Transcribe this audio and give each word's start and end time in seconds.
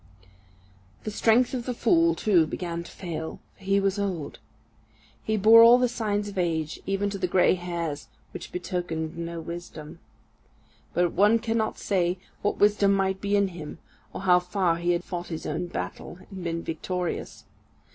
The 1.03 1.11
strength 1.11 1.53
of 1.53 1.67
the 1.67 1.75
fool, 1.75 2.15
too, 2.15 2.47
began 2.47 2.83
to 2.83 2.91
fail, 2.91 3.39
for 3.55 3.65
he 3.65 3.79
was 3.79 3.99
old. 3.99 4.39
He 5.23 5.37
bore 5.37 5.61
all 5.61 5.77
the 5.77 5.87
signs 5.87 6.27
of 6.27 6.39
age, 6.39 6.79
even 6.87 7.11
to 7.11 7.19
the 7.19 7.27
grey 7.27 7.53
hairs, 7.53 8.07
which 8.31 8.51
betokened 8.51 9.15
no 9.15 9.39
wisdom. 9.39 9.99
But 10.95 11.11
one 11.13 11.37
cannot 11.37 11.77
say 11.77 12.17
what 12.41 12.57
wisdom 12.57 12.93
might 12.95 13.21
be 13.21 13.35
in 13.35 13.49
him, 13.49 13.77
or 14.11 14.21
how 14.21 14.39
far 14.39 14.77
he 14.77 14.93
had 14.93 15.03
fought 15.03 15.27
his 15.27 15.45
own 15.45 15.67
battle, 15.67 16.17
and 16.31 16.43
been 16.43 16.63
victorious. 16.63 17.45